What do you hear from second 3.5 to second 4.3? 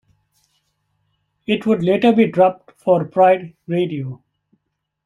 Radio.